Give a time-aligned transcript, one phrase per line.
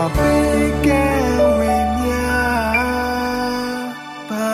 [0.00, 1.04] များစွာပေးကဲ
[1.58, 2.20] ဝေမျှ
[4.28, 4.46] ပါ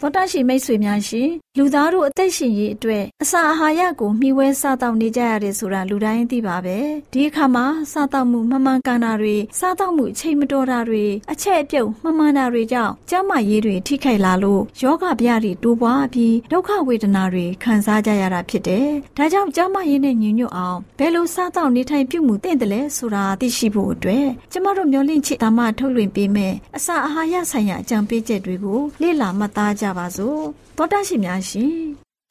[0.00, 6.78] သောတာရှင်မိတ်ဆွေများရှင် လူသားတို့အသက်ရှင်ရေးအတွက်အစာအာဟာရကိုမျှဝဲစားတောက်နေကြရတယ်ဆိုတာလူတိုင်းသိပါပဲ
[7.12, 30.40] ဒီအခါမှာစားတောက်မှုမမှန်ကန်တာတွေစားတောက်မှုအချိန်မတော်တာတွေအချက်အပြုတ်မမှန်တာတွေကြောင့်ကျန်းမာရေးတွေထိခိုက်လာလို့ယောဂဗျာတွေတိုးပွားပြီးဒုက္ခဝေဒနာတွေခံစားကြရတာဖြစ်တယ်ဒါကြောင့်ကျန်းမာရေးနဲ့ညီညွတ်အောင်ဘယ်လိုစားတောက်နေထိုင်ပြုမှုသင့်တယ်လဲဆိုတာသိရှိဖို့အတွက်ကျမတို့မျှဝင့်ချစ်တာမှထုတ်လွှင့်ပေးမယ်အစာအာဟာရဆိုင်ရာအကြံပေးချက်တွေကိုလေ့လာမှတ်သားကြပါစို့
[30.78, 31.78] သောတာရှင်များရှင်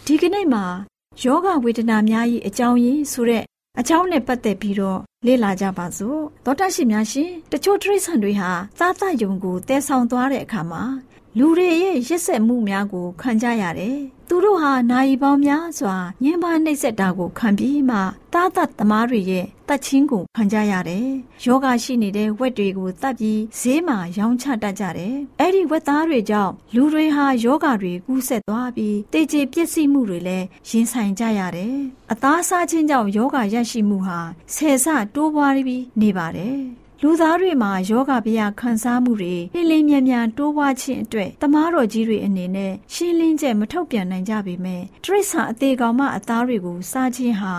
[0.06, 0.66] ဒီကနေ့မှာ
[1.22, 3.44] ယောဂဝေဒနာများ၏အကြောင်းရင်းဆိုတဲ့
[3.80, 10.84] အကြောင်းနဲ့ပတ်သက်ပြီးတော့လေ့လာကြပါစို့သောတာရှင်များရှင်တချို့တရိษံတွေဟာသားသယုံကိုတည်ဆောင်သွားတဲ့အခါမှာ
[11.40, 13.98] လူတွေရဲ့ရစ်ဆက်မှုများကိုခံကြရတယ်။
[14.30, 17.98] သူတို့ဟာနိုင်ပေါင်းများစွာညှဉ်းပန်းနှိပ်စက်တာကိုခံပြီးမှ
[18.34, 21.08] တားတတ်သမားတွေရဲ့တတ်ချင်းကိုခံကြရတယ်။
[21.46, 31.76] ယောဂရှိနေတဲ့ဝက်တွေကိုတတ်ပြီးဈေးမှာရောင်းချတတ်ကြတယ်။အဲ့ဒီဝက်သားတွေကြောင့်လူတွေဟာယောဂတွေကူးဆက်သွားပြီးတေကျေပျက်စီးမှုတွေလည်းရင်ဆိုင်ကြရတယ်။
[32.12, 34.20] အသားစားခြင်းကြောင့်ယောဂရရှိမှုဟာ
[34.56, 34.86] ဆယ်ဆ
[35.16, 36.60] တိုးပွားပြီးနေပါတယ်။
[37.06, 47.54] လူသားတွေမှာယောဂဗျာခံစားမှုတွေလင်းလင်းမြန်မြန်တိုးပွားခြင်းအတွက်တမားတော်ကြီးတွေအနေနဲ့ရှင်းလင်းချက်မထုတ်ပြန်နိုင်ကြပေမဲ့တရိษံအသေးကောင်မအသားတွေကိုစားခြင်းဟာ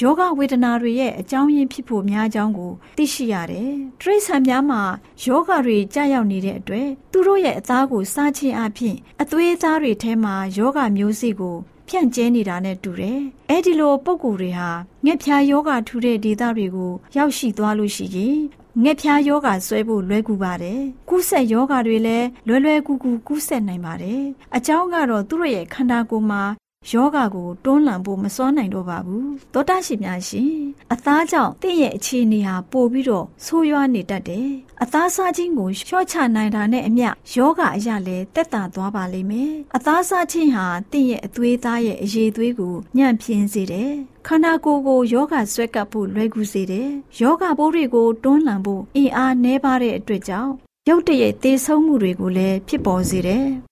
[0.00, 4.82] ယောဂဝေဒနာတွေရဲ့အကြောင်းရင်းဖြစ်ဖို့များကြောင်းကိုသိရှိရတယ်။တရိษံများမှာ
[5.24, 11.56] ယောဂတွေကြာရောက်နေတဲ့အတွက်သူတို့ရဲ့အသားကိုစားခြင်းအပြင်အသွေးသားတွေထဲမှာယောဂမျိုးစိကို
[11.88, 14.70] ဖြန့်ကျဲနေတာနဲ့တူတယ်။အဲဒီလိုပုံကိုယ်တွေဟာ
[15.04, 18.40] ငှက်ဖြာယောဂထူတဲ့ဒေသတွေကိုရောက်ရှိသွားလို့ရှိရင်
[18.82, 24.22] ငှက်ဖျားယောဂဆွဲဖို့လွယ်ကူပါတယ်။ကူးဆက်ယောဂတွေလည်းလွယ်လွယ်ကူကူကူးဆက်နိုင်ပါတယ်။
[24.56, 26.42] အကြောင်းကတော့သူတို့ရဲ့ခန္ဓာကိုယ်မှာ
[26.88, 30.52] ယောဂကိုတွန်းလှန်ဖို့မစွမ်းနိုင်တော့ပါဘူးသောတာရှိများရှင်
[30.92, 34.48] အသားကြောင့်တင့်ရဲ့အခြေအနေဟာပိုပြီးတော့ဆိုးရွားနေတတ်တယ်
[34.82, 43.92] အသားစားခြင်းကိုလျှော့ချနိုင်တာနဲ့အမျှယောဂအရာလည်းတက်တာသွားပါလိမ့်မယ်အသားစားခြင်းဟာတင့်ရဲ့အသွေးသားရဲ့အရေးသွေးကိုညံ့ဖျင်းစေတယ်
[44.26, 46.88] ခန္ဓာကိုယ်ကိုယောဂဆွဲကပ်ဖို့လွယ်ကူစေတယ်
[47.20, 50.52] ယောဂပိုးတွေကိုတွန်းလှန်ဖို့အင်အားနှဲပါတဲ့အတွက်ကြောင့်
[50.88, 53.69] ရုတ်တရက်သေဆုံးမှုတွေကိုလည်းဖြစ်ပေါ်စေတယ်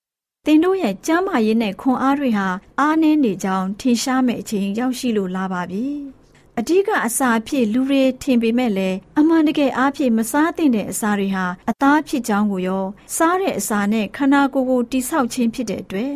[0.50, 2.48] တင်တို့ရဲ့ကျမ်းမာရေးနဲ့ခွန်အားတွေဟာ
[2.80, 5.86] အားနည်းနေကြောင်းထင်ရှားမဲ့အချိန်ရောက်ရှိလို့လာပါပြီ။
[6.58, 12.84] အဓိကအစာအဖြစ်လူတွေထင်ပေမဲ့လည်းအမှန်တကယ်အားဖြင့်မစားသင့်တဲ့အစာတွေဟာအသားဖြစ်ကြောင်းကိုရော
[13.16, 16.12] စားတဲ့အစာနဲ့ခန္ဓာကိုယ်ကိုတိဆောက်ခြင်းဖြစ်တဲ့အတွက်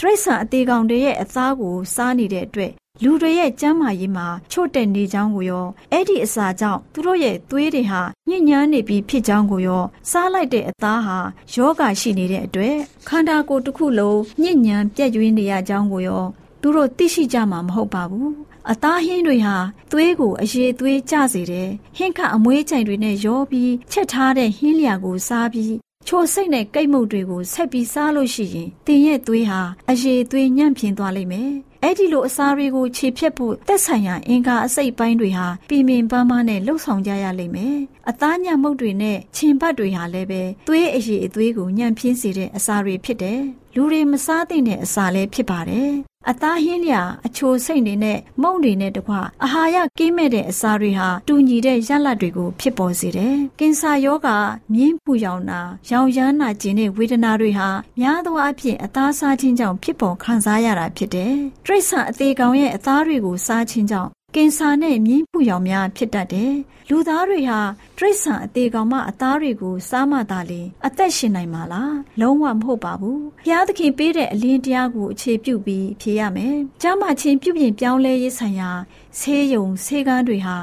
[0.00, 2.72] တရိษံအသေးကောင်တွေရဲ့အသားကိုစားနေတဲ့အတွက်
[3.04, 11.18] လူတွေရဲ့ကျန်းမာရေးမှာချို့တဲ့နေကြောင်းကိုရောအဲ့ဒီအစာကြောင့်သူတို့ရဲ့သွေးတွေဟာညှဉ်းညမ်းနေပြီးဖြစ်ကြောင်းကိုရောစားလိုက်တဲ့အသားဟာ
[11.54, 12.76] ယောဂရှိနေတဲ့အတွက်
[13.08, 16.24] ခန္ဓာကိုယ်တစ်ခုလုံးညှဉ်းညမ်းပြက်ယွင်းနေရကြောင်းကိုရော
[16.60, 18.32] သူတို့သိရှိကြမှာမဟုတ်ပါဘူး
[18.70, 19.56] အသားဟင်းတွေဟာ
[19.92, 25.74] သွေးကိုအရေသွေးကျစေတယ်ဟင်းခအမွေးကြိမ်တွေနဲ့ရောပြီးချက်ထားတဲ့ဟင်းလျာကိုစားပြီး
[26.06, 29.60] ချိုစိတ်နဲ့ကိတ်မုတ်တွေကိုဆက်ပြီးစားလို့ရှိရင်တင်ရဲ့သွေးဟာ
[29.90, 37.76] အရေသွေးညံ့ဖျင်းသွားလိမ့်မယ် အဲ့ဒီလိုအစာတွေကိုခြေဖြတ်ဖို့သက်ဆိုင်ရာအင်္ဂါအစိတ်ပိုင်းတွေဟာပြည်မြင်ပန်းပန်းနဲ့လှုပ်ဆောင်ကြရလိမ့်မယ်။
[38.10, 43.40] အသားညံ့မှုတ်တွေနဲ့ခြင်ပတ်တွေဟာလည်းပဲသွေးအရည်အသွေးကိုညံ့ဖျင်းစေတဲ့အစာတွေဖြစ်တယ်။
[43.74, 45.92] လူတွေမစားသင့်တဲ့အစာလည်းဖြစ်ပါတယ်
[46.30, 49.14] အသားဟင်းလျာအချိုစိတ်နေနဲ့မုံတွေနဲ့တကွ
[49.44, 54.28] အာဟာရကင်းမဲ့တဲ့အစာတွေဟာတူညီတဲ့ရလတ်တွေကိုဖြစ်ပေါ်စေတယ်။ကင်ဆာယောဂ
[54.74, 55.60] မြင်းပူရောင်နာ
[55.90, 57.68] ရောင်ရမ်းနာကျင်တဲ့ဝေဒနာတွေဟာ
[58.00, 61.34] များသောအားဖြင့်အသားစားခြင်းကြောင့်ဖြစ်ပေါ်ခံစားရတာဖြစ်တယ်။
[61.64, 66.52] တရိษံအသေးကောင်ရဲ့အသားတွေကိုစားခြင်းကြောင့် ကင်ဆာနဲ့မြင်းပူရောင်များဖြစ်တတ်တယ်။
[66.90, 67.60] လူသားတွေဟာ
[67.98, 78.70] တရိษံအသေးကောင်မှအသားတွေကိုစားမှသာလေအသက်ရှင်နိုင်မှာလား။လုံးဝမဟုတ်ပါဘူး။ဘုရားသခင်ပေးတဲ့အလင်းတရားကိုအခြေပြုပြီးဖြေရမယ်။ကျမ်းမာခြင်းပြုပြင်ပြောင်းလဲရေးဆိုင်ရာ
[79.18, 80.56] ဆေးရုံဆေးကန်းတွေဟာ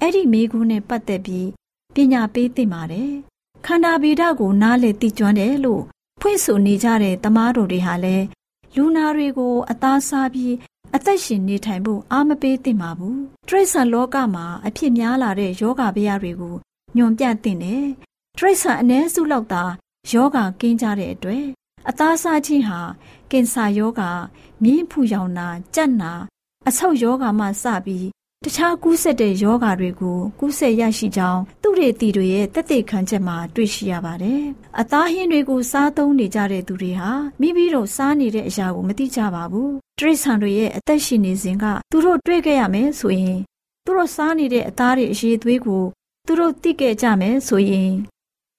[0.00, 1.48] အဲ့ဒီမိကူးနဲ့ပတ်သက်ပြီး
[1.94, 3.10] ပညာပေးသင့်ပါတယ်။
[3.66, 5.82] ခန္ဓာဗေဒကိုနားလေသိကျွမ်းတယ်လို့
[6.20, 8.24] ဖွင့်ဆိုနေကြတဲ့တမားတော်တွေဟာလည်း
[8.76, 10.54] လူနာတွေကိုအသားစားပြီး
[10.95, 13.17] အသက်ရှင်နေထိုင်ဖို့အားမပေးသင့်ပါဘူး။
[13.47, 16.55] တရိษံလောကမှာအဖြစ်များလာတဲ့ယောဂဗျာတွေကို
[16.95, 17.83] ညွန်ပြသင့်တယ်။
[18.37, 19.63] တရိษံအ ਨੇ စုလောက်သာ
[20.11, 21.45] ယောဂကင်းကြတဲ့အတွက်
[21.89, 22.79] အသားစားခြင်းဟာ
[23.31, 24.01] ကင်ဆာယောဂ
[24.63, 26.11] မြင်းဖူရောင်နာကြက်နာ
[26.67, 28.07] အဆုတ်ယောဂမှစပြီး
[28.45, 34.43] တခြားကူးဆက်တဲ့ယောဂါတွေကိုကူးဆက်ရရှိကြောင်းသူတွေတီတွေရဲ့တက်တဲ့ခံချက်မှာတွေ့ရှိရပါတယ်။
[34.79, 37.09] အသားဟင်းတွေကိုစားသုံးနေကြတဲ့သူတွေဟာ
[37.39, 43.38] မိမိတို့စားနေတဲ့အရာကိုမသိကြပါဘူး။ တရိษံတွေရဲ့အသက်ရှင်နေစဉ်ကသူတို့တွေ့ခဲ့ရမယ်ဆိုရင်
[43.84, 45.84] သူတို့စားနေတဲ့အသားတွေအရေးသွေးကို
[46.26, 47.92] သူတို့သိခဲ့ကြမယ်ဆိုရင်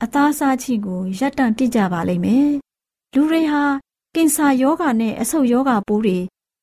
[0.04, 2.50] အသားစားခြင်းကိုရပ်တန့်ပြကြပါလိမ့်မယ်။
[3.14, 3.64] လူတွေဟာ
[4.16, 6.18] ကင်ဆာယောဂါနဲ့အဆုတ်ယောဂါပိုးတွေ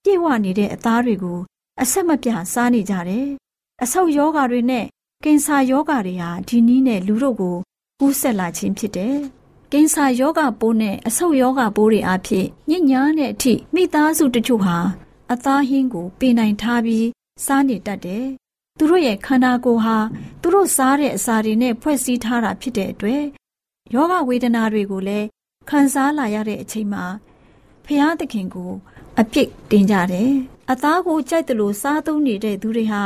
[0.04, 1.38] ပြည့်ဝနေတဲ့အသားတွေကို
[1.82, 3.26] အဆက်မပြတ်စားနေကြတယ်။
[3.82, 4.86] အဆုတ်ယောဂါတွေနဲ့
[5.24, 7.56] ကင်ဆာယောဂါတွေဟာဒီနည်းနဲ့လူတို့ကို
[8.00, 9.16] ကူးဆက်လာခြင်းဖြစ်တယ်။
[9.74, 14.76] ကင်ဆာယောဂါပိုးနဲ့အဆုတ်ယောဂါပိုးတွေအဖြစ်ညဉ့်ညားတဲ့အထိမိသားစုတချို့ဟာ
[15.32, 17.06] အသားဟင်းကိုပင်နိုင်ထားပြီး
[17.44, 18.26] စားနေတတ်တယ်။
[18.78, 19.96] သူတို့ရဲ့ခန္ဓာကိုယ်ဟာ
[20.40, 23.22] သူတို့စားတဲ့အစာတွေနဲ့ဖွဲ့စည်းထားတာဖြစ်တဲ့အတွက်
[23.94, 25.26] ယောဂဝေဒနာတွေကိုလည်း
[25.68, 27.04] ခံစားလာရတဲ့အချိန်မှာ
[27.84, 28.72] ဖျားသခင်ကို
[29.20, 30.32] အပြစ်တင်ကြတယ်။
[30.70, 33.02] အသားကိုကြိုက်တယ်လို့စားသုံးနေတဲ့သူတွေဟာ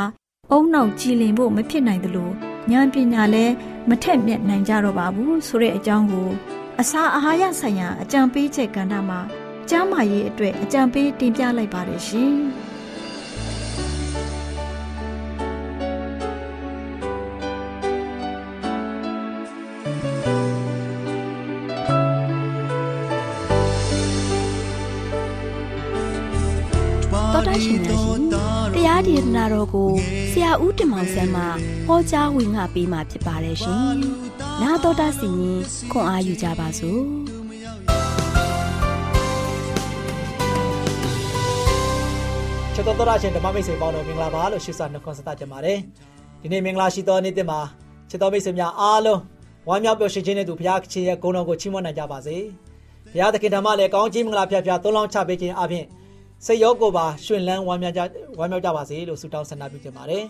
[0.50, 2.32] အုံနောက်ကြည်လင်ဖို့မဖြစ်နိုင်တယ်လို့
[2.70, 3.54] ဉာဏ်ပညာလည်း
[3.90, 6.28] မထက်မြက်နိုင်ကြတော့ပါဘူးဆိုတဲ့အကြောင်းကို
[6.80, 9.20] အစာအာဟာရဆိုင်ရာအကြံပေးချက်ကဏ္ဍမှာ
[9.70, 12.34] ကျမ်းမာရေးအတွက်အကြံပေးတင်ပြလိုက်ပါတယ်ရှင်။
[28.96, 29.90] တရားဒေသနာတော်ကို
[30.32, 31.42] ဆရာဦးတင်မောင်ဆန်းမှ
[31.86, 33.94] ဟောကြားဝင်ငါပေးมาဖြစ်ပါတယ်ရှင်။
[34.62, 35.60] နာတော်တာစီရင်
[35.92, 37.00] ခွန်အားယူကြပါစို့။
[42.74, 45.78] ချစ်တော်တော်ရှင်ဓမ္မမိတ်ဆွေပေါင်းတော်မင်္ဂလာပါလို့ရှိစွာနှုတ်ခွန်းဆက်သကြပါတယ်။
[46.40, 47.60] ဒီနေ့မင်္ဂလာရှိသောနေ့တင်မှာ
[48.10, 49.20] ချစ်တော်မိတ်ဆွေများအားလုံး
[49.68, 52.36] ဝမ်းမြောက်ပျော်ရွှင်ခြင်းနဲ့တူဘုရားခင်ရဲ့ဂုဏ်တော်ကိုချီးမွမ်းနိုင်ကြပါစေ။
[53.12, 55.86] ဘုရားသခင်ဓမ္မလည်းကောင်းချီးမင်္ဂလာဖျားဖျားသုံးလောင်းချပေးခြင်းအပြင်
[56.44, 58.02] စိတ်ရောကိုယ်ပါရှင်လန်းဝမ်းမြောက်ကြ
[58.38, 60.24] ဝမ်းမြောက်ကြပါစေလို့ဆုတောင်းဆန္ဒပြုချင်ပါတယ်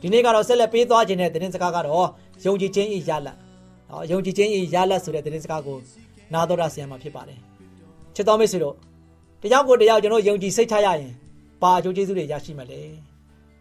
[0.00, 2.08] ဒီနေ့ကတော့ဆက်လက်ပေးသွားခြင်းတဲ့သတင်းစကားကတော့
[2.44, 3.36] ယုံကြည်ခြင်းဤရလတ်
[3.90, 5.78] နော်ယုံကြည်ခြင်းဤရလတ်ဆိုတဲ့သတင်းစကားကို
[6.32, 7.38] နာတော်ရဆရာမှာဖြစ်ပါတယ်
[8.14, 8.74] ချစ်တော်မိတ်ဆွေတို့
[9.42, 11.12] တယောက်ကိုတယောက်ကျွန်တော်ယုံကြည်စိတ်ချရရင်
[11.62, 12.80] ပါအကျိုးကျေးဇူးတွေရရှိမှာလေ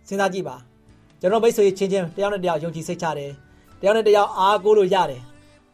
[0.08, 0.56] စဉ်းစားကြည့်ပါ
[1.22, 3.32] ကျွန်တော်မိတ်ဆွေချင်းချင်းတယောက်နဲ့တယောက်ယုံကြည်စိတ်ချတယ်
[3.82, 5.22] တယောက်နဲ့တယောက်အားကိုးလို့ရတယ်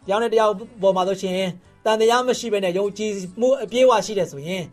[0.06, 1.40] တယောက်နဲ့တယောက်ပေါ်မှာဆိုရှင်
[1.86, 4.64] တန်တရားမရှိဘဲနဲ့ယုံကြည်မှုအပြည့်အဝရှိတယ်ဆိုရင်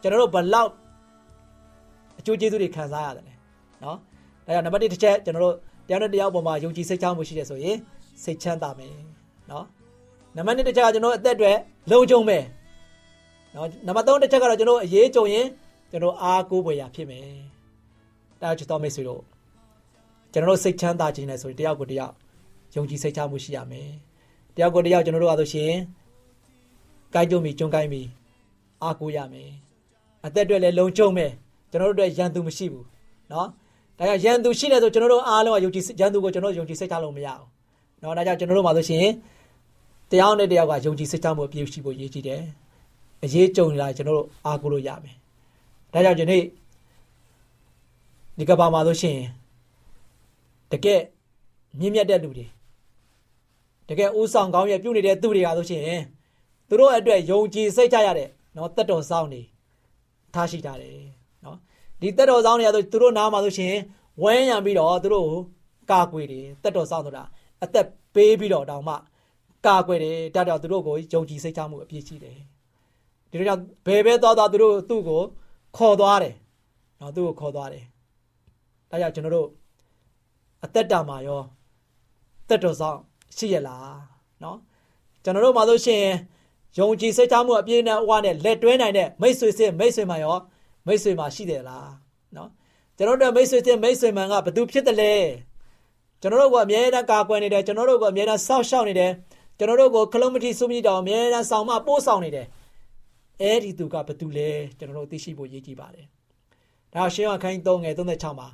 [0.00, 0.70] ကျွန်တော်တို့ဘလောက်
[2.24, 3.24] ကျိုးကျေးဇူးတွေခံစားရတယ်
[3.84, 3.96] နော်
[4.46, 5.54] ဒါကြောင့်နံပါတ်1တစ်ချက်ကျွန်တော်တို့
[5.88, 7.76] တယောက်နဲ့တယောက်ပေါ်မှာယုံကြည်စိတ်ချမှုရှိတယ်ဆိုရင်
[8.22, 8.94] စိတ်ချမ်းသာမယ်
[9.50, 9.64] နော်
[10.36, 11.52] နံပါတ်2တစ်ချက်ကကျွန်တော်အသက်တွေ
[11.90, 12.44] လုံခြုံမယ်
[13.54, 15.46] နော်နံပါတ်3တစ်ချက်ကတော့ကျွန်တော်အရေးကြုံရင်
[15.90, 17.28] ကျွန်တော်အားကိုးပွေရာဖြစ်မယ်
[18.40, 19.22] ဒါချစ်တော်မိတ်ဆွေတို့
[20.32, 22.12] ကျွန်တော်တို့စိတ်ချမ်းသာခြင်းနဲ့ဆိုရင်တယောက်ကိုတယောက်
[22.74, 23.90] ယုံကြည်စိတ်ချမှုရှိရမယ်
[24.56, 25.72] တယောက်ကိုတယောက်ကျွန်တော်တို့အားဆိုရှင်
[27.14, 28.08] ကိုင်းကြုံပြီးကျွန်းကိုင်းပြီး
[28.82, 29.50] အားကိုးရမယ်
[30.26, 31.32] အသက်တွေလည်းလုံခြုံမယ်
[31.74, 32.84] ကျွန်တော်တို့တဲ့ရန်သူမရှိဘူး
[33.32, 33.48] နော်
[33.98, 37.44] ဒါကြောင့်ရန်သူရှိတယ်ဆိုကျွန်တော်တို့အားလုံးကယုံကြည်ရန်သူကိုကျွန်တော်ယုံကြည်စိတ်ချလို့မရအောင်
[38.02, 39.06] နော်ဒါကြောင့်ကျွန်တော်တို့မှာဆိုရှင်
[40.10, 42.40] တရားနဲ့တရားကယုံကြည်စိတ်ချမှုအပြည့်ရှိဖို့ရည်ကြည်တယ်
[43.24, 45.16] အရေးကြုံလာကျွန်တော်တို့အားကိုးလို့ရမယ်
[45.92, 46.42] ဒါကြောင့်ဒီနေ့
[48.38, 49.18] ဒီကဘာမှာဆိုရှင်
[50.72, 51.00] တကယ်
[51.78, 52.46] မြင့်မြတ်တဲ့လူတွေ
[53.88, 55.82] တကယ်ဥဆောင်ကောင်းရပြုနေတဲ့သူတွေကဆိုရှင်
[56.68, 59.40] သူတို့အတွက်ယုံကြည်စိတ်ချရတဲ့နော်တတ်တော်ဆောင်နေ
[60.34, 61.13] ထားရှိတာတယ်
[62.00, 63.74] ဒီတက်တော်ဆောင်တွေကဆိုသူတို့နားမှာဆိုရှင်
[64.22, 65.30] ဝမ်းရံပြီးတော့သူတို့
[65.90, 67.24] ကာကွယ်တယ်တက်တော်ဆောင်ဆိုတာ
[67.64, 68.94] အသက်ပေးပြီးတော့တောင်မှ
[69.66, 72.38] ကာကွယ်တယ်တတ်တော့သူတို့ကိုယုံကြည်စိတ်ချမှုအပြည့်ရှိတယ်
[73.30, 75.22] ဒီလိုကြောင့်ဘယ်ပဲသွားသွားသူတို့သူ့ကို
[75.76, 76.34] ခေါ်သွားတယ်
[76.98, 77.84] နနော်သူ့ကိုခေါ်သွားတယ်
[78.90, 79.48] ဒါကြောင့်ကျွန်တော်တို့
[80.64, 81.40] အသက်တာမှာရော
[82.48, 82.98] သက်တော်ဆောင်
[83.36, 83.96] ရှိရလား
[84.42, 84.58] နော်
[85.24, 86.04] ကျွန်တော်တို့မှာဆိုရှင်
[86.78, 90.36] ယုံကြည်စိတ်ချမှုအပြည့်နဲ့ဝါနဲ့လက်တွဲနိုင်တဲ့မိတ်ဆွေစစ်မိတ်ဆွေမှရော
[90.86, 91.90] မိတ်ဆွေမှရှိတယ်လား
[92.36, 92.50] နော်
[92.96, 95.14] ကျွန်တော်တို့မိတ်ဆွေစစ်မိတ်ဆွေမှန်ကဘသူဖြစ်တယ်လဲ
[96.20, 99.12] ကျွန်တော်တို့ကအမြဲတမ်းကာကွယ်နေတယ်ကျွန်တော်တို့ကအမြဲတမ်းစောင့်ရှောက်နေတယ်
[99.58, 102.46] ကျွန်တော်တို့ကိုကလုံးမတိစုမိတောင်အမြဲတမ်းဆောင်မပို့ဆောင်နေတယ်
[103.40, 106.06] အဲ့ဒီသူကဘသူလဲကျွန်တော်တို့သိရှိဖို့ရည်ကြည်ပါတယ်
[106.94, 108.48] ဒါရှင်းအခန်း3ငယ်36မှာ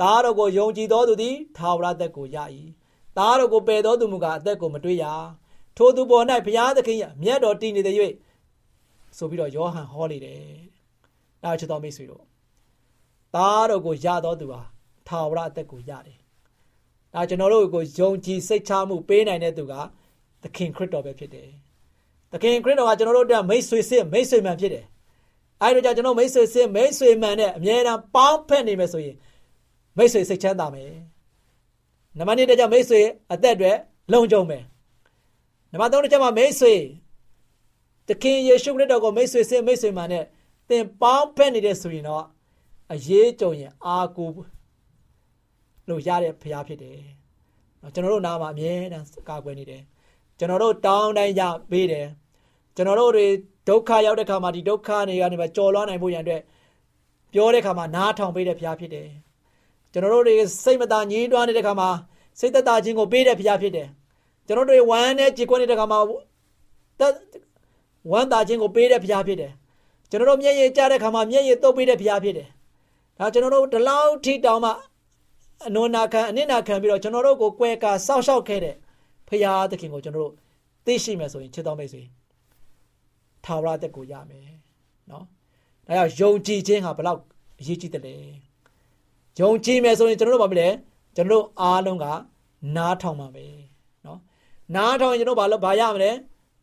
[0.00, 2.36] သားတော်ကိုယုံကြည်တော်သူသည်သာဝရသက်ကိုရ၏
[3.16, 5.04] သားတော်ကိုပယ်တော်သူမူကားအသက်ကိုမတွေ့ရ
[5.76, 7.94] ထိုသူပေါ်၌ဘုရားသခင်ရဲ့မြတ်တော်တည်နေတဲ့၍
[9.16, 10.40] ဆိုပြီးတော့ယောဟန်ဟောလေတယ်။
[11.44, 12.22] ဒါချစ်တော်မိတ်ဆွေတို့
[13.34, 14.60] သားတော်ကိုရတော်သူဟာ
[15.06, 16.18] ထာဝရအသက်ကိုရတယ်။
[17.14, 19.74] ဒါကျွန်တော်တို့ကိုယုံကြည်စိတ်ချမှုပေးနိုင်တဲ့သူက
[20.42, 21.48] သခင်ခရစ်တော်ပဲဖြစ်တယ်။
[22.32, 24.84] သခင်ခရစ်တော်ကကျွန်တော်တို့အတွက်မိတ်ဆွေစစ်မိတ်ဆွေမှန်ဖြစ်တယ်။
[25.62, 29.16] အဲဒီတော့ကျွန်တော်မိတ်ဆွေစစ်မိတ်ဆွေမှန်နဲ့အမြဲတမ်းပေါင်းဖက်နေမယ်ဆိုရင်
[29.96, 30.92] မိတ်ဆွေစိတ်ချမ်းသာမယ်။
[32.18, 33.00] နံပါတ်1တကြမိတ်ဆွေ
[33.32, 33.72] အသက်တွေ
[34.12, 34.64] လုံခြုံမယ်
[35.72, 36.74] နံပါတ်3တစ်ချက်မှာမိတ်ဆွေ
[38.08, 40.24] တခင်ယေရှုခရစ်တော်ကိုမိတ်ဆွေစင်မိတ်ဆွေမှနဲ့
[40.70, 42.24] သင်ပေါင်းဖက်နေတဲ့ဆိုရင်တော့
[42.92, 44.30] အရေးကြုံရင်အာကို
[45.88, 46.98] လို့ရတဲ့ဖရားဖြစ်တယ်။
[47.82, 49.82] နော်ကျွန်တော်တို့နားမှာအမြဲတမ်းကာကွယ်နေတယ်။
[50.38, 52.06] ကျွန်တော်တို့တောင်းတိုင်းရပေးတယ်။
[52.76, 53.26] ကျွန်တော်တို့တွေ
[53.68, 56.42] ဒုက္ခရောက်တဲ့ခါမှာဒီဒုက္ခတွေကနေပဲကြော်လွှားနိုင်ဖို့ရန်အတွက်
[57.32, 59.08] ပြောတဲ့ခါမှာနားထောင်ပေးတဲ့ဖရားဖြစ်တယ်။
[59.92, 60.34] ကျွန်တော်တို့တွေ
[60.64, 61.90] စိတ်မသာညှိတွားနေတဲ့ခါမှာ
[62.38, 63.88] စိတ်သက်သာခြင်းကိုပေးတဲ့ဖရားဖြစ်တယ်။
[64.46, 65.98] ကျွန်တော်တို့ဝမ်းနဲ့ကြေကွက်နေတဲ့ခါမှာ
[68.10, 69.52] ဝမ်းသာခြင်းကိုပေးတဲ့ဘုရားဖြစ်တယ်
[70.10, 72.48] ကျွန်တော်တို့မျက်ရည်ကျတဲ့ခါမှာမျက်ရည်တုပ်ပေးတဲ့ဘုရားဖြစ်တယ်
[73.18, 74.70] ဒါကျွန်တော်တို့ဒီလောက်ထိတောင်မှ
[75.66, 78.76] အနုနာခံအနစ်နာခံပြီးတော့ကျွန်တော်တို့ကိုကွဲကာစောက်ရှောက်ခဲ့တဲ့
[79.28, 80.34] ဘုရားသခင်ကိုကျွန်တော်တို့
[80.86, 82.02] သိရှိမယ်ဆိုရင်ချစ်တော်မိတ်ဆွေ
[83.44, 84.44] ထာဝရတက်ကိုရမယ်
[85.10, 85.24] နော်
[85.86, 87.20] ဒါကြောင့်ယုံကြည်ခြင်းဟာဘလောက်
[87.60, 88.14] အရေးကြီးတယ်လဲ
[89.38, 90.68] ယုံကြည်မယ်ဆိုရင်ကျွန်တော်တို့ဘာဖြစ်လဲ
[91.16, 92.06] ကျွန်တော်တို့အားလုံးက
[92.76, 93.54] နားထောင်ပါမယ်
[94.76, 96.10] နားထောင်ရင်ကျွန်တော်ဘာလို့ဘာရမလဲ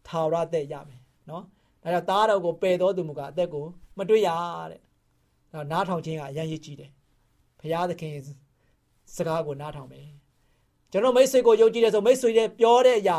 [0.08, 1.44] ထာဝရအသက်ရမယ်နော်
[1.84, 3.66] ဒါကြောင့်သားတော်ကိုပယ်တော်သူမူကအသက်ကို
[3.98, 4.30] မတွေ့ရ
[4.72, 4.80] တဲ့
[5.54, 6.92] ဒါနားထောင်ခြင်းကအရင်ရည်ကြီးတယ်
[7.60, 8.14] ဘုရားသခင်
[9.16, 10.08] စကားကိုနားထောင်မယ်
[10.92, 13.18] ကျွန်တော်မိတ်ဆွေကိုယုံကြည်တယ်ဆိုမိတ်ဆွေရဲ့ပြောတဲ့အရာ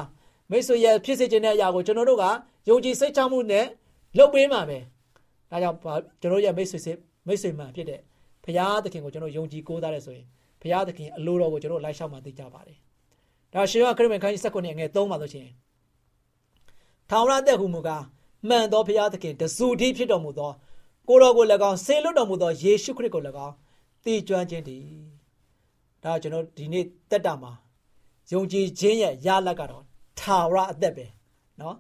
[0.51, 2.25] မိတ်ဆွေရဲ့ဖြစ်စေခြင်းတဲ့အရာကိုကျွန်တော်တို့က
[2.69, 3.67] ယုံကြည်စိတ်ချမှုနဲ့
[4.19, 4.79] လုပ်ပေးမှာပဲ
[5.51, 5.79] ဒါကြောင့်
[6.21, 6.79] ကျွန်တော်ရဲ့မိတ်ဆွေ
[7.27, 8.01] မိတ်ဆွေမှန်ဖြစ်တဲ့
[8.45, 10.27] ဘုရားသခင်ကိုကျွန်တော်ယုံကြည်ကိုးစားတယ်ဆိုရင်
[10.63, 12.79] ဘုရားသခင်အလိုတော်ကိုကျွန်တော်လိုက်လျှောက်မှသိကြပါတယ်
[13.55, 15.49] ဒါရှင်ရခရစ်ဝင်ခန်းကြီး19ငယ်3မှာဆိုရှင်
[17.11, 18.05] ထာဝရတဲ့ဟုမူကား
[18.48, 20.52] မှန်သောဘုရားသခင်တဆူတည်းဖြစ်တော်မူသော
[21.08, 23.56] ကိုတော်ကို၎င်းဆေလွတ်တော်မူသောယေရှုခရစ်ကို၎င်း
[24.04, 24.86] တည်ကျွမ်းခြင်းတည်း
[26.04, 27.52] ဒါကျွန်တော်ဒီနေ့တက်တာမှာ
[28.32, 29.84] ယုံကြည်ခြင်းရဲ့ရလတ်ကတော့
[30.20, 31.06] ထာဝရအသက်ပဲ
[31.60, 31.76] เนาะ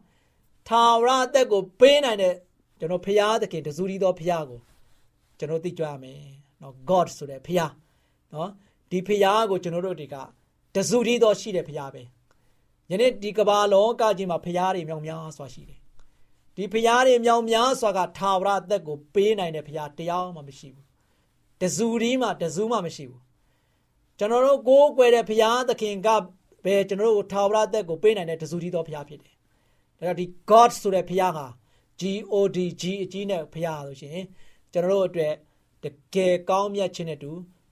[0.68, 2.34] ထာဝရအသက်ကိုပေးနိုင်တဲ့
[2.80, 4.60] ကျွန်တော်ဘုရားသခင်တဆူတည်းသောဘုရားကို
[5.38, 6.20] ကျွန်တော်သိကြရမယ်
[6.60, 7.72] เนาะ God ဆိုတဲ့ဘုရား
[8.32, 8.50] เนาะ
[8.90, 10.16] ဒီဘုရားကိုကျွန်တော်တို့တွေက
[10.76, 12.04] တစုတည်းသောရှိတဲ့ဖရားပဲ
[12.90, 15.77] ယနေ့ဒီကဘာလောကကြီးမှာဖရားတွေမြောင်များစွာရှိတယ်
[16.59, 20.87] ဒီဖရားတွေမြောင်များစွာကထာဝရအသက်ကိုပေးနိုင်တဲ့ဖရားတရားမှမရှိဘူး
[21.61, 23.23] တစုတည်းမှတစုမှမရှိဘူး
[24.19, 26.09] ကျွန်တော်တို့ကိုးကွယ်တဲ့ဖရားသခင်က
[26.65, 29.35] ပဲကျွန်တော်တို့ထာဝရအသက်ကိုပေးနိုင်တဲ့တစုတည်းသောဖရားဖြစ်တယ်
[29.99, 31.47] ဒါကြောင့်ဒီ God ဆိုတဲ့ဖရားဟာ
[32.33, 34.19] God G အကြီးနဲ့ဖရားဆိုရှင်
[34.73, 35.35] ကျွန်တော်တို့အတွက်
[35.85, 37.31] တကယ်ကောင်းမြတ်ခြင်းနဲ့တူ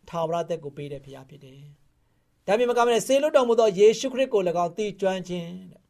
[0.08, 1.58] ထာဝရအသက်ကိုပေးတဲ့ဖရားဖြစ်တယ်
[2.46, 5.82] ဒါပြင်မကမနဲ့ဆေလွတ်တော်မူသောယေရှုခရစ်ကို၎င်းသိကျွမ်းခြင်းတဲ့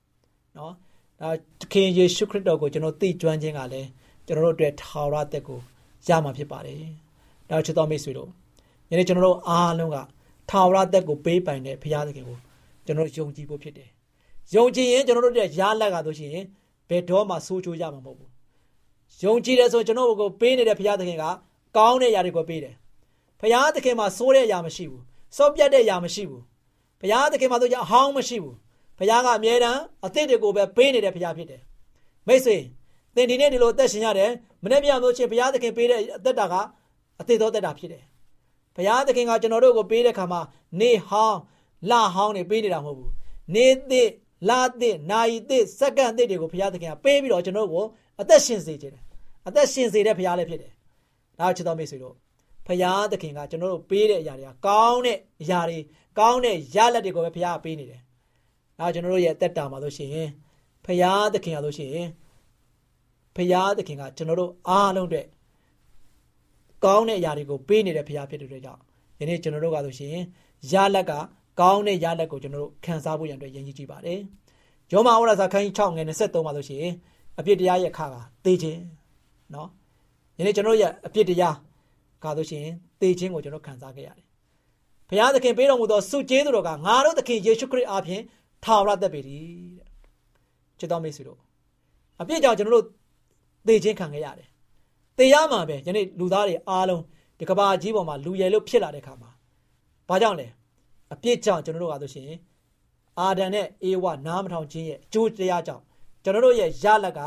[0.59, 0.75] နော်
[1.21, 1.31] ဒါ
[1.61, 3.89] သခင်ယေရှုခရစ်တော်ကိုကျွန်တော်သိကျွမ်းခြင်းကလည်း
[4.27, 5.59] ကျွန်တော်တို့အတွက်ထာဝရအသက်ကို
[6.07, 6.79] ရမှာဖြစ်ပါတယ်
[7.51, 8.31] ဒါချစ်တော်မိတ်ဆွေတို့
[8.91, 9.99] ယနေ့ကျွန်တော်တို့အားလုံးက
[10.51, 12.39] ထာဝရအသက်ကိုပေးပိုင်တဲ့ဘုရားသခင်ကို
[12.87, 13.89] ကျွန်တော်ယုံကြည်ဖို့ဖြစ်တယ်
[14.55, 16.31] ယုံကြည်ရင်ကျွန်တော်တို့ရဲ့ရားလက်ကဆိုရှင်
[16.89, 18.31] ဘယ်တော့မှဆိုးချိုးရမှာမဟုတ်ဘူး
[19.23, 21.25] ယုံကြည်တယ်ဆိုကျွန်တော်ကိုပေးနေတဲ့ဘုရားသခင်က
[21.77, 22.75] ကောင်းတဲ့ຢာတွေကိုပေးတယ်
[23.41, 25.03] ဘုရားသခင်မှာဆိုးတဲ့ຢာမရှိဘူး
[25.37, 26.43] စော့ပြတ်တဲ့အရာမရှိဘူး
[27.01, 28.57] ဘုရားသခင်မှာတို့ကြအဟောင်းမရှိဘူး
[28.99, 31.63] ဘုရားကအမြဲတမ်းအသစ်တွေကိုပဲပေးနေတဲ့ဘုရားဖြစ်တယ်
[32.27, 32.57] မိတ်ဆွေ
[33.15, 34.31] သင်ဒီနေ့ဒီလိုအသက်ရှင်ရတယ်
[34.65, 36.55] မနေ့ပြန်လို့ချင်းဘုရားသခင်ပေးတဲ့အသက်တာက
[37.21, 38.03] အသစ်သောသက်တာဖြစ်တယ်
[38.77, 40.41] ဘုရားသခင်ကကျွန်တော်တို့ကိုပေးတဲ့ခါမှာ
[40.81, 41.39] နေဟောင်း
[41.91, 43.13] လဟောင်းတွေပေးနေတာမဟုတ်ဘူး
[43.55, 44.09] နေသစ်
[44.49, 44.51] လ
[44.81, 47.85] သစ်နာယီသစ်စက္ကန့်သစ်တွေကိုဘုရားသခင်ကပေးပြီးတော့ကျွန်တော်တို့ကို
[48.21, 49.05] အသက်ရှင်စေခြင်းတယ်
[49.49, 50.73] အသက်ရှင်စေတဲ့ဘုရားလည်းဖြစ်တယ်
[51.39, 52.15] ဒါချစ်တော်မိတ်ဆွေတို့
[52.67, 55.79] ဖရာသခင်ကကျွန်တော်တို့ပေးတဲ့အရာတွေကကောင်းတဲ့အရာတွေ
[56.19, 58.01] ကောင်းတဲ့ရလက်တွေကိုပဲဖရာကပေးနေတယ်။
[58.79, 60.29] ဒါကျွန်တော်တို့ရဲ့တက်တာမှာဆိုရှင်
[60.85, 62.09] ဖရာသခင်ရလို့ရှိရင်
[63.37, 65.27] ဖရာသခင်ကကျွန်တော်တို့အားလုံးအတွက်
[66.85, 68.81] ကောင်းတဲ့အရာတွေကိုပေးနေတဲ့ဖရာဖြစ်တဲ့အတွက်ကြောင့်
[69.21, 70.17] ယနေ့ကျွန်တော်တို့ကဆိုရှင်
[70.73, 71.13] ရလက်က
[71.61, 74.19] ကောင်းတဲ့ရလက်ကိုကျွန်တော်တို့ခံစားဖို့ရန်အတွက်ရည်ကြီးကြည့်ပါတယ်။
[74.93, 76.87] ယောမဩရစာခန်းကြီး6ငယ်23မှာဆိုရှင်
[77.39, 78.81] အပြစ်တရားရဲ့ခါကသေခြင်း
[79.55, 79.69] နော်
[80.39, 81.57] ယနေ့ကျွန်တော်ရဲ့အပြစ်တရား
[82.25, 82.65] ကဆိုရှင်
[83.01, 84.27] သေခြင်းကိုကျွန်တော်ခံစားခဲ့ရတယ်။
[85.09, 88.23] ဘုရားသခင်ပေးတော်မူသောဆုကျေးဇူးတော်ကငါတို့သခင်ယေရှုခရစ်အားဖြင့်
[88.65, 89.45] ထာဝရသက်ပေသည်
[89.79, 89.89] တဲ့။
[90.79, 91.39] ချစ်တော်မိတ်ဆွေတို့
[92.21, 92.87] အပြစ်ကြောင့်ကျွန်တော်တို့
[93.67, 94.49] သေခြင်းခံခဲ့ရတယ်။
[95.19, 97.03] သေရမှာပဲယနေ့လူသားတွေအားလုံး
[97.39, 99.31] ဒီကဘာကြီးပေါ်မှာလူရယ်လို့ဖြစ်လာတဲ့ခါမှာ
[100.09, 100.47] ဘာကြောင့်လဲ
[101.13, 102.31] အပြစ်ကြောင့်ကျွန်တော်တို့ကဆိုရှင်
[103.21, 105.83] အာဒံနဲ့အေဝနားမထောင်ခြင်းရဲ့အကျိုးတရားကြောင့်
[106.25, 107.21] ကျွန်တော်တို့ရဲ့ရလက်က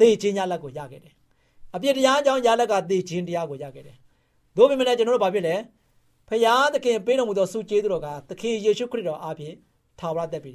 [0.00, 1.14] သေခြင်းရလက်ကိုရခဲ့တယ်။
[1.74, 3.96] အပြစ်တရားကြောင့်ရလက်ကသေခြင်းတရားကိုရခဲ့တယ်။
[4.56, 5.54] သို့ပေမဲ့လည်းကျွန်တော်တို့ဘာဖြစ်လဲ။
[6.28, 9.54] ဖရာသခင်ပေးတော်မူသောဆုကျေးဇူးတော်ကသခင်ယေရှုခရစ်တော်အားဖြင့်
[10.00, 10.54] ထာဝရတက်ပြီ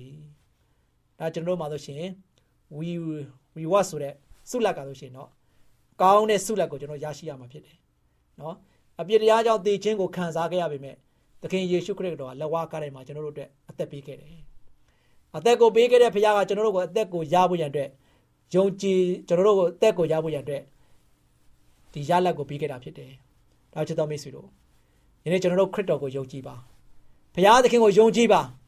[1.19, 2.03] ။ဒါကျွန်တော်တို့မှာဆိုရှင်
[2.77, 2.89] we
[3.55, 4.13] we what ဆိုတဲ့
[4.49, 5.29] ဆုလက်ကဆိုရှင်တော့
[6.01, 7.77] ကောင်းတဲ့ဆုလက်ကိုကျွန်တော်ရရှိရမှာဖြစ်တယ်။
[8.39, 8.55] နော်။
[8.99, 10.95] အပြစ်တရားကြောင့်သေခြင်းကိုခံစားခဲ့ရပေမဲ့
[11.41, 14.29] သခင်ယေရှုခရစ်တော်ကလက်ဝါးကားတိုင်းမှာကျွန်တော်တို့အတွက်အသက်ပေးခဲ့တယ်။
[15.37, 17.89] အသက်ကိုပေးခဲ့တဲ့ဖခင်ကကျွန်တော်တို့ကိုအသက်ကိုရဖို့ရန်အတွက်
[18.53, 20.63] ယုံကြည်ကျွန်တော်တို့ကိုအသက်ကိုရဖို့ရန်အတွက်
[21.93, 23.11] ဒီရလက်ကိုပေးခဲ့တာဖြစ်တယ်။
[23.73, 24.47] ဒါချစ်တော်မိတ်ဆွေတို့
[25.23, 26.55] ယနေ့ကျွန်တော်တို့ခရစ်တော်ကိုယုံကြည်ပါ။
[27.35, 28.41] ဘုရားသခင်ကိုယုံကြည်ပါ။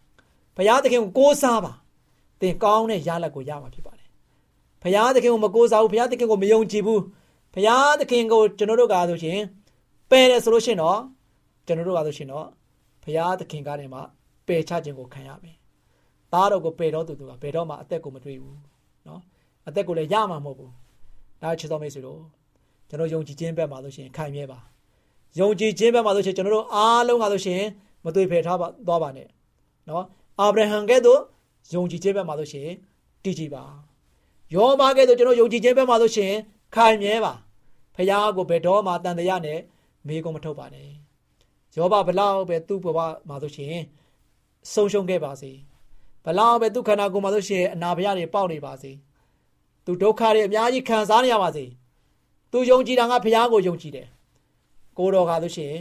[0.57, 1.71] ဘုရားသခင်ကိုကိုးစားပါ။
[2.41, 4.07] သင်ကောင်းတဲ့ရလက်ကိုရမှာဖြစ်ပါတယ်။
[4.81, 6.99] ဘုရားသခင်ကိုမကိုးစားဘူးဘုရားသခင်ကိုမယုံကြည်ဘူး။
[7.53, 9.39] ဘုရားသခင်ကိုကျွန်တော်တို့ကဆိုရှင်
[10.09, 10.99] ပယ်တယ်ဆိုလို့ရှိရင်တော့
[11.65, 12.47] ကျွန်တော်တို့ကဆိုရှင်တော့
[13.03, 13.99] ဘုရားသခင်ကနေမှ
[14.47, 15.55] ပယ်ချခြင်းကိုခံရမယ်။
[16.33, 18.55] သားတော်ကိုပယ်တော်သူကဘယ်တော့မှအသက်ကိုမတွေ့ဘူး။
[19.07, 19.21] နော်။
[19.67, 20.71] အသက်ကိုလည်းရမှာမဟုတ်ဘူး။
[21.41, 22.19] ဒါချစ်တော်မိတ်ဆွေတို့
[22.89, 24.59] ကျွန်တော်ယုံကြည်ခြင်းဘက်မှာဆိုရှင်ခိုင်မြဲပါ။
[25.39, 27.61] ယုံကြည်ခြင်းဘက်မှာဆိုရှင်ကျွန်တော်တို့အားလုံးကဆိုရှင်
[28.05, 29.27] မတွေ့ဖယ်ထားပါသွားပါနဲ့။
[29.89, 30.05] နော်။
[30.39, 31.21] အာဗြဟံကဲ့သို့
[31.73, 32.69] ယုံကြည်ခြင်းဘက်မှာဆိုရှင်
[33.23, 33.63] တည်ကြည်ပါ။
[34.53, 36.33] ယောဘကဲ့သို့ကျွန်တော်ယုံကြည်ခြင်းဘက်မှာဆိုရှင်
[36.75, 37.33] ခိုင်မြဲပါ။
[37.95, 39.59] ဖခင်ကိုဘယ်တော့မှတန်တရားနဲ့
[40.07, 40.89] မေးကုန်မထုတ်ပါနဲ့။
[41.77, 43.75] ယောဘဘလောက်ပဲသူ့ဘဝမှာဆိုရှင်
[44.73, 45.51] ဆုံးရှုံးခဲ့ပါစေ။
[46.25, 48.91] ဘလောက်ပဲသူ့ခန္ဓာကိုယ်မှာဆိုရှင်အနာဘရတွေပေါက်နေပါစေ။
[49.85, 51.65] သူဒုက္ခတွေအများကြီးခံစားနေရပါစေ။
[52.51, 54.07] သူယုံကြည်တာကဖခင်ကိုယုံကြည်တယ်။
[54.97, 55.73] ကိုတော်ကဆိုရှင်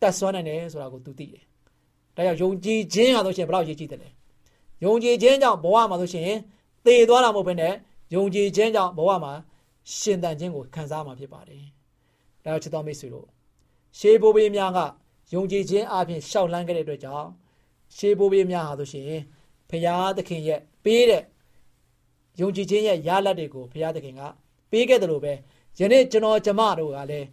[0.00, 1.44] တက်ဆွမ်းနိုင်တယ်ဆိုတာကိုသူသိတယ်။
[2.26, 4.08] ဒါကြောင့်ယုံကြည်ခြင်းဟာဆိုရှင်ဘလောက်ရည်ကြည်တယ်လဲ။
[4.84, 6.30] ယုံကြည်ခြင်းကြောင့်ဘဝမှာဆိုရှင်
[6.84, 7.72] သေသွားတာမဟုတ်ဘဲနဲ့
[8.14, 9.32] ယုံကြည်ခြင်းကြောင့်ဘဝမှာ
[9.98, 11.64] ရှင်သန်ခြင်းကိုခံစားမှာဖြစ်ပါတယ်။
[12.44, 13.26] ဒါကြောင့်ချစ်တော်မိတ်ဆွေတို့
[13.98, 14.78] ရှေးဘိုးဘေးများက
[15.34, 17.28] ယုံကြည်ခြင်းအပြင်ရှောက်လန်းခဲ့တဲ့အတွက်ကြောင့်
[17.96, 19.20] ရှေးဘိုးဘေးများဟာဆိုရှင်
[19.70, 21.22] ဖရာသခင်ရဲ့ပေးတဲ့
[22.40, 24.22] ယုံကြည်ခြင်းရဲ့ရလဒ်တွေကိုဖရာသခင်က
[24.70, 25.32] ပေးခဲ့တယ်လို့ပဲ
[25.78, 27.26] ယနေ့ကျွန်တော်ကျမတို့ကလည်း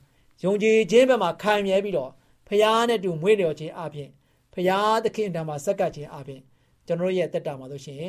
[0.44, 2.12] ယုံကြည်ခြင်းဘက်မှာခံမြဲပြီးတော့
[2.48, 4.10] ဖရာနဲ့တူမွေးလျော်ခြင်းအပြင်
[4.58, 6.42] ဖရာသခင်တံမှာစက္ကပ်ခြင်းအပြင်
[6.88, 8.04] ကျွန်တော်ရဲ့တက်တာမှာဆိုရှင်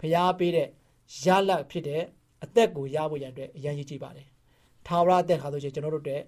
[0.00, 0.68] ဖရာပေးတဲ့
[1.24, 2.02] ရလဒ်ဖြစ်တဲ့
[2.44, 4.26] အသက်ကိုရဖို့ရန်အတွက်အရင်ကြီးကြည့်ပါတယ်။
[4.86, 6.22] ထာဝရအသက်ခါဆိုရှင်ကျွန်တော်တို့အတွက်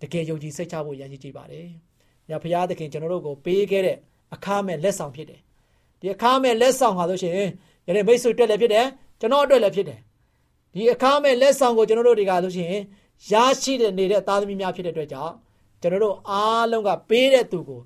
[0.00, 1.66] တကယ်ယုံကြည်စိတ်ချဖို့ရည်ရည်ကြည့်ပါတယ်။
[2.28, 3.96] ညဘုရားသခင်ကျွန်တော်တို့ကိုပေးခဲ့တဲ့
[4.34, 5.40] အခါမဲ့လက်ဆောင်ဖြစ်တယ်။
[6.00, 7.34] ဒီအခါမဲ့လက်ဆောင်ဟာဆိုရှင်
[7.86, 8.86] ယနေ့မိတ်ဆွေအတွက်လည်းဖြစ်တယ်
[9.20, 10.00] ကျွန်တော်အတွက်လည်းဖြစ်တယ်။
[10.74, 12.72] ဒီအခါမဲ့လက်ဆောင်ကိုကျွန်တော်တို့တွေကဆိုရှင်
[13.30, 15.34] ရရှိတဲ့နေတဲ့သားသမီးများဖြစ်တဲ့အတွက်ကြောင့်
[15.80, 17.80] ကျွန်တော်တို့အားလုံးကပေးတဲ့သူကို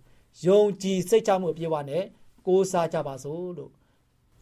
[0.46, 2.04] ယုံကြည်စိတ်ချမှုအပြည့်အဝနဲ့
[2.46, 3.72] ကိုးစားကြပါစို့လို့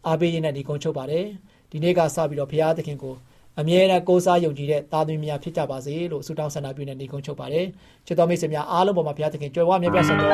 [0.06, 1.24] အားပေးရင်းနဲ့ဒီကုန်းချုပ်ပါတယ်။
[1.70, 3.14] ဒီနေ့ကစပြီးတော့ဘုရားသခင်ကို
[3.60, 7.66] အမြဲတမ်းကိုးစားယုံကြည်တဲ့သားသမီးများဖြစ်ကြပါစေလို့ဆုတောင်းဆန္ဒပြုနေနေကုန်းချုပ်ပါတယ်
[8.06, 10.30] ချစ်တော်မိတ်ဆွေများအားလုံးပေါ်မှာဘုရားသခင်ကြွယ်ဝမြတ်ပြတ်ဆက်တော်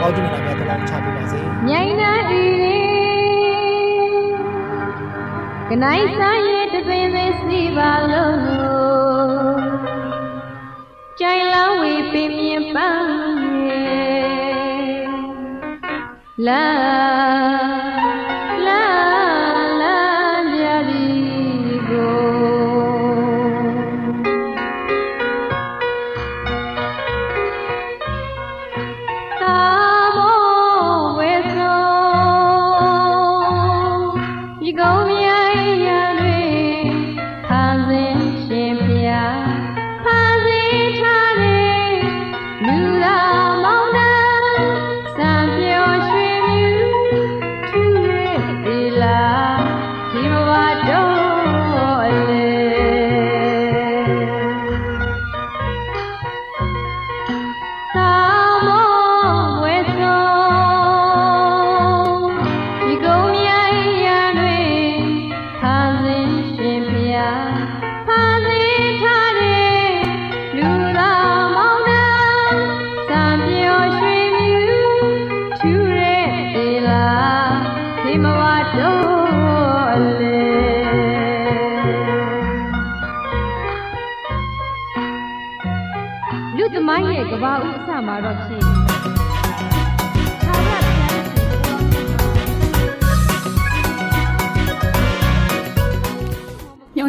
[0.00, 2.42] ကောင်းချီးမင်္ဂလာများတောင်းချပေးပါစေမြိုင်နာဤ
[5.70, 8.36] ကနိုင်စားရဲ့တပင်ပဲစီပါလို့
[11.20, 13.35] ကြိုင်လောင်းဝေပင်မြပန်း
[16.38, 17.65] Love.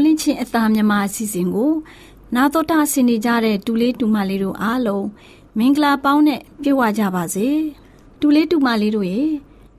[0.05, 1.71] လာချင်းအသားမြမအစီအစဉ်ကို
[2.35, 5.05] နာတော်တာဆင်နေကြတဲ့တူလေးတူမလေးတို့အားလုံး
[5.57, 7.47] မင်္ဂလာပေါင်းနဲ့ပြည့်ဝကြပါစေ
[8.19, 9.21] တူလေးတူမလေးတို့ရေ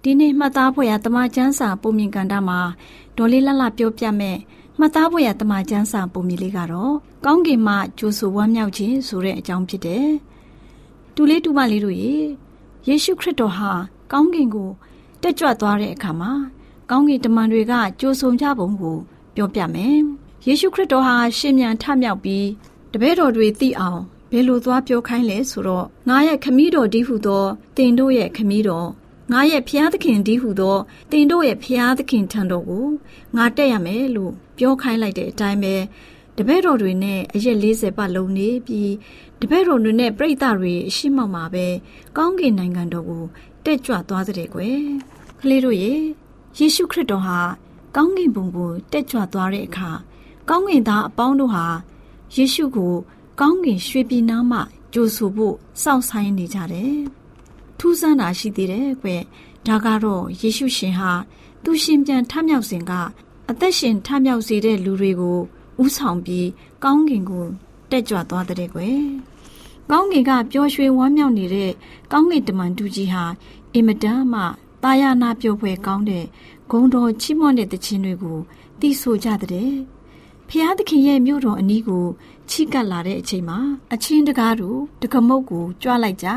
[0.03, 2.61] ဒီနေ့မှတ်သားဖွယ်ရတမချန်းစာပုံမြင်ကန်တာမှာ
[3.17, 4.37] ဒေါ်လေးလှလှပြောပြမဲ့
[4.81, 10.09] မှတ်သားဖွယ်ရတမချန်းစာပုံမြင်လေးကတော့ကောင်းကင်မှကြိုးဆိုဝမ်းမြောက်ခြင်းဆိုတဲ့အကြောင်းဖြစ်တယ်
[11.15, 12.15] တူလေးတူမလေးတို့ရေ
[12.87, 13.71] ယေရှုခရစ်တော်ဟာ
[14.13, 14.71] ကောင်းကင်ကို
[15.23, 16.33] တက်ကြွသွားတဲ့အခါမှာ
[16.91, 18.97] ကောင်းကင်တမန်တွေကကြိုးဆုံကြပုံကို
[19.37, 19.97] ပြောပြမယ်
[20.47, 22.47] ယေရှုခရစ်တော်ဟာရှင်မြန်ထမြောက်ပြီး
[22.93, 24.01] တပည့်တော်တွေသိအောင်
[24.33, 27.45] ဘယ်လိုသွားပြောခိုင်းလဲဆိုတော့ငါရဲ့ခမည်းတော်ဒီဟုသော
[27.77, 28.89] တင်တို့ရဲ့ခမည်းတော်
[29.33, 30.79] ငါရဲ့ဖျားသခင်ဒီဟုသော
[31.11, 32.87] တင်တို့ရဲ့ဖျားသခင်ထံတော်ကို
[33.37, 35.75] ငါတက်ရမယ်လို့ပြောခိုင်းလိုက်တဲ့အတိုင်းပဲ
[36.37, 38.93] တပည့်တော်တွေနဲ့အရက်40ပတ်လုံးနေပြီး
[39.41, 41.67] တပည့်တော်တွေနဲ့ပြိတ္တတွေအရှိမောက်မှာပဲ
[42.17, 43.25] ကောင်းကင်နိုင်ငံတော်ကို
[43.65, 44.81] တက်ကြွသွားတဲ့ကွယ်
[45.41, 45.93] ကလေးတို့ရေ
[46.59, 47.39] ယေရှုခရစ်တော်ဟာ
[47.97, 49.91] ကောင်းကင်ဘုံကိုတက်ကြွသွားတဲ့အခါ
[50.49, 51.67] ကောင်းကင်သားအပေါင်းတို့ဟာ
[52.35, 52.95] ယေရှုကို
[53.41, 54.59] ကောင်းကင်ရွှေပြည်နားမှ
[54.95, 56.99] ကြိုဆိုဖို့စောင့်ဆိုင်နေကြတယ်။
[57.79, 59.09] ထူးဆန်းတာရှိသေးတယ်ကွ။
[59.67, 61.13] ဒါကတော့ယေရှုရှင်ဟာ
[61.65, 62.93] သူရှင်ပြန်ထမြောက်စဉ်က
[63.51, 65.39] အသက်ရှင်ထမြောက်စေတဲ့လူတွေကို
[65.83, 66.49] ဥဆောင်ပြီး
[66.85, 67.47] ကောင်းကင်ကို
[67.91, 69.03] တက်ကြွသွားတဲ့ကွယ်။
[69.91, 71.71] ကောင်းကင်ကပျော်ရွှင်ဝမ်းမြောက်နေတဲ့
[72.13, 73.25] ကောင်းကင်တမန်တူကြီးဟာ
[73.75, 74.43] အင်မတန်မှ
[74.83, 76.25] တာယာနာပျော်ဖွယ်ကောင်းတဲ့
[76.71, 78.39] ဂုံတော်ချီးမွမ်းတဲ့တခြင်းတွေကို
[78.81, 79.73] တီးဆိုကြတဲ့
[80.49, 82.07] ဖျားသခင်ရဲ့မြို့တော်အနီးကို
[82.51, 83.59] ချီကပ်လာတဲ့အချိန်မှာ
[83.93, 86.29] အချင်းတကားတို့တကမုတ်ကိုကြွလိုက်ကြ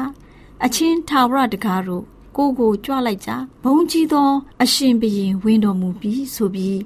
[0.65, 2.04] အချင်းထာဝရတကားတို့
[2.38, 3.30] ကိုကိုကြွလိုက်ကြ
[3.63, 4.30] ဘုံကြီးသော
[4.63, 6.80] အရှင်ဘုရင်ဝင်တော်မူပြီးဆိုပြီး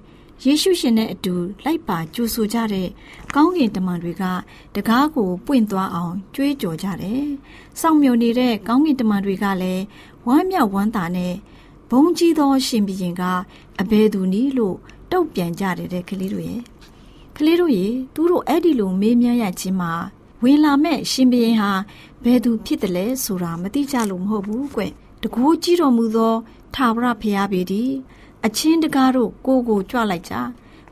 [0.43, 1.35] ယေရှုရှင်နဲ့အတူ
[1.65, 2.89] လိုက်ပါကြိုဆိုကြတဲ့
[3.35, 4.23] ကောင်းကင်တမန်တွေက
[4.75, 7.25] တကားကိုပွင့်သွားအောင်ကြွေးကြော်ကြတယ်။
[7.79, 9.83] စောင့်မျှော်နေတဲ့ကောင်းကင်တမန်တွေကလည်း
[10.27, 11.33] ဝမ်းမြောက်ဝမ်းသာနဲ့
[11.91, 13.23] ဘုံကြီးသောရှင်ဘုရင်က
[13.79, 14.77] အဘယ်သူနည်းလို့
[15.11, 16.61] တုတ်ပြန်ကြတယ်တဲ့ကလေးတို့ရဲ့
[17.37, 19.93] ကလေးတို့ရေသူတို့အဲ့ဒီလိုမေးမြန်းရခြင်းမှာ
[20.45, 21.71] ဝင်လာမဲ့ရှင်ဘုရင်ဟာ
[22.23, 24.81] ဘယ်သူဖြစ်တယ်လဲဆိုတာမသိကြလို့မဟုတ်ဘူးကွ
[25.21, 26.35] တကူကြီးတော်မူသော
[26.75, 27.91] ထာဝရဘုရားပေသည်
[28.45, 30.33] အချင်းတကားတို့ကိုကိုကြွလိုက်ကြ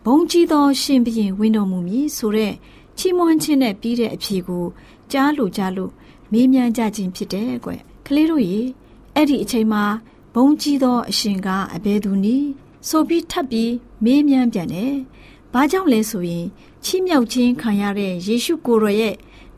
[0.05, 2.53] ဘုံကြီးသောရှင်ဘုရင်ဝင်တော်မူမည်ဆိုတဲ့
[2.97, 4.65] ချီးမွမ်းခြင်းနဲ့ပြီးတဲ့အဖြေကို
[5.11, 5.91] ကြားလို့ကြားလို့
[6.31, 7.71] မေးမြန်းကြခြင်းဖြစ်တယ်ကွ
[8.05, 8.59] ကလေးတို့ရေ
[9.15, 9.83] အဲ့ဒီအချိန်မှာ
[10.33, 12.49] ဘုံကြီးသောအရှင်ကအဘယ်သူနည်း
[12.87, 13.71] ဆိုပြီးထပ်ပြီး
[14.03, 14.93] မေးမြန်းပြန်တယ်။
[15.53, 16.45] ဘာကြောင့်လဲဆိုရင်
[16.83, 19.15] ချီးမြှောက်ခြင်းခံရတဲ့ယေရှုကိုယ်တော်ရဲ့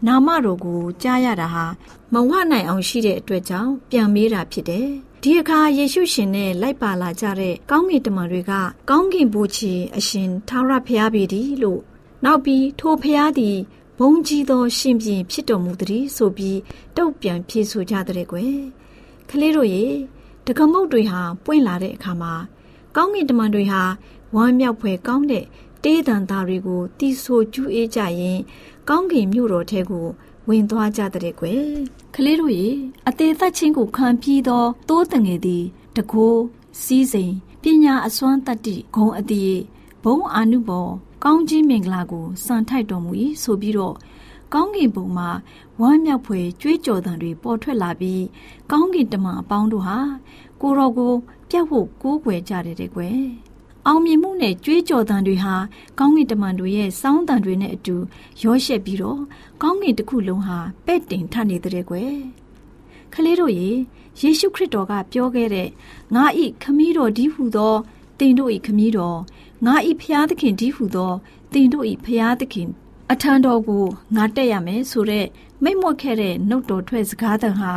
[0.08, 1.65] နာမတော်ကိုကြားရတာဟာ
[2.13, 4.88] မဝနိုင်အောင်ရှိတဲ့အတွက်ကြောင့်ပြန်မေးတာဖြစ်တယ်။
[5.24, 8.52] ဒီအခါယေရှုရှင်နဲ့လိုက်ပါလာကြတဲ့ကောင်းကင်တမန်တွေက
[8.89, 11.82] ကောင်းကင်ဘုရားအရှင်ထာဝရဘုရားပေသည်လို့
[12.26, 13.58] နောက်ပြီးထိုဘုရားသည်
[14.00, 16.60] ဘုံကြီးသောရှင်ပြန်ဖြစ်တော်မူသည်ဆိုပြီး
[16.98, 18.56] တုတ်ပြန်ဖြေဆိုကြတဲ့ကွယ်။
[19.30, 19.86] ကလေးတို့ရေ
[20.46, 22.34] တကမုတ်တွေဟာပွင့်လာတဲ့အခါမှာ
[22.96, 23.82] ကောင်းကင်တမန်တွေဟာ
[24.36, 25.46] ဝမ်းမြောက်ဖွယ်ကောင်းတဲ့
[25.84, 28.39] တေးတန်သားတွေကိုတီးဆိုကျူးအေးကြရင်
[28.89, 30.06] ကောင်းကင်မြို့တော်ထဲကို
[30.48, 31.65] ဝင်သွားကြတဲ့ကွယ်
[32.15, 32.67] ကလေးတို့ရေ
[33.08, 35.63] အသေးသက်ချင်းကိုခံပြီးသောတိုးတငယ်သည်
[35.95, 36.41] တကိုး
[36.84, 39.43] စီးစိမ်ပညာအစွမ်းတတ္တိဂုံအတိ
[40.04, 40.88] ဘုံအာနုဘော
[41.24, 43.12] ကောင်းကြီးမင်္ဂလာကိုစံထိုက်တော်မူ၏
[43.43, 43.95] ဆိုပြီးတော့
[44.54, 45.30] ကောင်းကင်ဘုံမှာ
[45.82, 48.24] ဝမ်းမြောက်ဖွယ်ကြွေးကြော်သံတွေပေါ်ထွက်လာပြီး
[48.71, 50.00] ကောင်းကင်တမန်အပေါင်းတို့ဟာ
[50.62, 51.13] ကိုရောကို
[51.50, 53.19] ပြတ်ဖို့ကိုးကွယ်ကြတယ်တဲ့ကွယ်
[53.88, 55.56] အောင်မြင်မှုနဲ့ကြွေးကြော်သံတွေဟာ
[56.00, 57.95] ကောင်းကင်တမန်တို့ရဲ့စောင်းသံတွေနဲ့အတူ
[58.43, 59.21] ရောရှက်ပြီးတော့
[59.62, 62.15] ကောင်းကင်တစ်ခုလုံးဟာပဲ့တင်ထနေတဲ့ကွယ်
[63.13, 63.69] ခလေးတို့ရေ
[64.19, 65.69] ယေရှုခရစ်တော်ကပြောခဲ့တဲ့
[66.15, 67.76] ငါဤခမည်းတော်ဒီဟုသော
[68.19, 69.19] တင်တို့ဤခမည်းတော်
[69.65, 71.13] ငါဤဖျားသခင်ဒီဟုသော
[71.54, 72.69] တင်တို့ဤဖျားသခင်
[73.12, 75.26] အထံတော်ကိုငါတက်ရမယ်ဆိုတဲ့
[75.63, 77.74] မိတ်မွတ်ခဲ့တဲ့နှုတ်တော်ထွက်စကားတန်ဟာ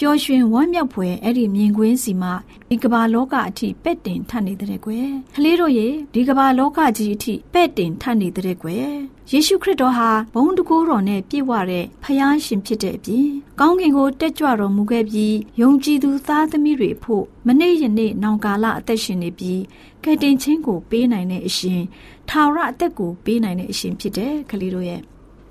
[0.00, 2.32] ပျော်ရွှင်ဝမ်းမြောက်ဖွယ်အဲ့ဒီမြင်ကွင်းစီမှာ
[2.70, 8.88] ဒီကမ္ဘာလောကအထိပဲ့တင်ထနေတဲ့ကွယ်ကလေးတို့ရေဒီကမ္ဘာလောကကြီးအထိပဲ့တင်ထနေတဲ့ကွယ်
[9.30, 13.28] ယေရှုခရစ်တော်ဟာဘုံတကူတော်နဲ့ပြည့်ဝတဲ့ဖယားရှင်ဖြစ်တဲ့အပြင်
[13.60, 19.60] ကောင်းကင်ကိုတက်ကြွတော်မူခဲ့ပြီးယုံကြည်သူသားသမီးတွေဖို့မနေ့ယနေ့နောင်ကာလအသက်ရှင်နေပြီး
[20.04, 21.82] ကယ်တင်ခြင်းကိုပေးနိုင်တဲ့အရှင်
[22.28, 25.00] ထာဝရအသက်ကိုပေးနိုင်တဲ့အရှင်ဖြစ်တဲ့ကလေးတို့ရဲ့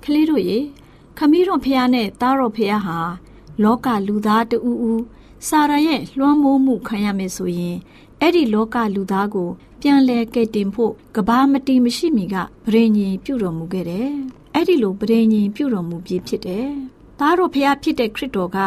[0.04, 0.58] ကလေးတို့ရေ
[1.18, 2.98] ခမည်းတော်ဖះနဲ့သားတော်ဖះဟာ
[3.62, 4.56] လောကလူသားတူ
[4.88, 5.02] ဦး
[5.48, 7.76] စာရရဲ့လွှမ်းမိုးမှုခံရမယ်ဆိုရင်
[8.20, 9.48] အဲ့ဒီလောကလူသားကို
[9.80, 12.36] ပြန်လဲကယ်တင်ဖို့ကဘာမတီမရှိမီက
[12.70, 14.10] ဗြိဉ္ဉ်ပြုတော်မူခဲ့တယ်။
[14.54, 16.68] အဲ့ဒီလိုဗြိဉ္ဉ်ပြုတော်မူပြီးဖြစ်တယ်။
[17.18, 18.58] သားတော်ဖះဖြစ်တဲ့ခရစ်တော်က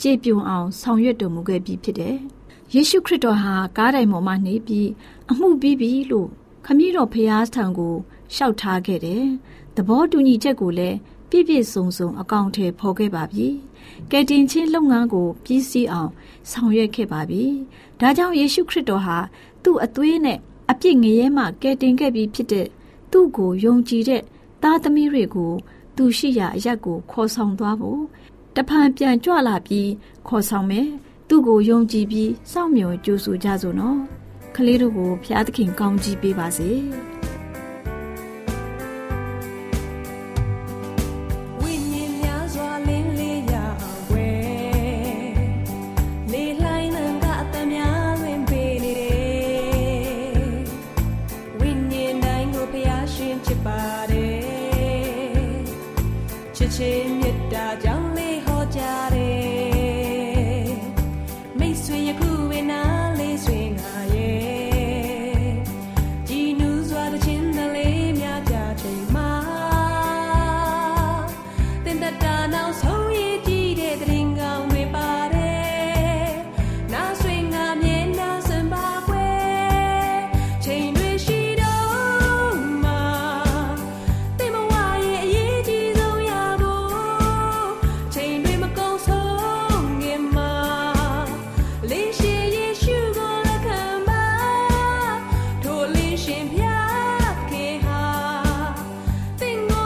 [0.00, 2.16] ကြည်ပြုံအောင်ဆောင်ရွက်တော်မူခဲ့ပြီးဖြစ်တယ်။
[2.74, 4.88] ယေရှုခရစ်တော်ဟာကားတိုင်ပေါ်မှာနေပြီး
[5.30, 6.28] အမှုပြီးပြီလို့
[6.66, 7.94] ခမည်းတော်ဖះထံကို
[8.34, 9.24] လျှောက်ထားခဲ့တယ်။
[9.76, 10.96] သဘောတူညီချက်ကိုလည်း
[11.30, 13.46] ပြည့်ပြည့်စုံစုံအကောင့်ထဲဖော်ခဲ့ပါပြီ။
[14.10, 16.10] ကယ်တင်ခြင်းလုပ်ငန်းကိုပြီးစီးအောင်
[16.50, 17.42] ဆောင်ရွက်ခဲ့ပါပြီ။
[18.00, 19.18] ဒါကြောင့်ယေရှုခရစ်တော်ဟာ
[19.64, 20.38] သူ့အသွေးနဲ့
[20.70, 22.66] အပြစ်ငရဲမှကယ်တင်ခဲ့ပြီးဖြစ်တဲ့
[23.12, 24.22] သူ့ကိုယုံကြည်တဲ့
[24.62, 25.52] သားသမီးတွေကို
[25.96, 28.02] သူရှိရာအရက်ကိုခေါ်ဆောင်သွားဖို့
[28.56, 29.90] တဖန်ပြန်ကြွလာပြီး
[30.28, 30.88] ခေါ်ဆောင်မယ်
[31.28, 33.98] သူ့ကိုယုံကြည်ပြီးစောင့်မျှော်ကြိုးဆိုကြစို့နော်
[34.56, 36.70] ကလေးတို့ကိုဖျားသခင်ကောင်းကြီးပေးပါစေ။။